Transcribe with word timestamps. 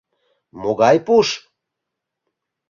Могай 0.61 0.97
пуш? 1.05 1.27